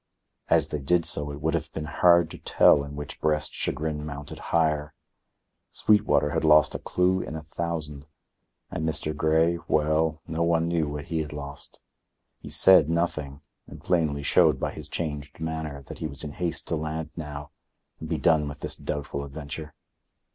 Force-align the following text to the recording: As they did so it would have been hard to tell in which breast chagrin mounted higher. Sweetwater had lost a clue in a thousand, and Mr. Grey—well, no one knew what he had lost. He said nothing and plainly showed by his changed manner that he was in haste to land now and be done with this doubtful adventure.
As 0.49 0.69
they 0.69 0.79
did 0.81 1.05
so 1.05 1.29
it 1.29 1.41
would 1.41 1.53
have 1.53 1.71
been 1.73 1.85
hard 1.85 2.31
to 2.31 2.39
tell 2.39 2.83
in 2.83 2.95
which 2.95 3.21
breast 3.21 3.53
chagrin 3.53 4.03
mounted 4.03 4.39
higher. 4.49 4.95
Sweetwater 5.69 6.31
had 6.31 6.43
lost 6.43 6.73
a 6.73 6.79
clue 6.79 7.21
in 7.21 7.35
a 7.35 7.43
thousand, 7.43 8.07
and 8.71 8.83
Mr. 8.83 9.15
Grey—well, 9.15 10.19
no 10.27 10.41
one 10.41 10.67
knew 10.67 10.87
what 10.89 11.05
he 11.05 11.19
had 11.19 11.33
lost. 11.33 11.79
He 12.39 12.49
said 12.49 12.89
nothing 12.89 13.41
and 13.67 13.83
plainly 13.83 14.23
showed 14.23 14.59
by 14.59 14.71
his 14.71 14.87
changed 14.87 15.39
manner 15.39 15.83
that 15.83 15.99
he 15.99 16.07
was 16.07 16.23
in 16.23 16.31
haste 16.31 16.67
to 16.69 16.75
land 16.75 17.11
now 17.15 17.51
and 17.99 18.09
be 18.09 18.17
done 18.17 18.47
with 18.47 18.61
this 18.61 18.75
doubtful 18.75 19.23
adventure. 19.23 19.75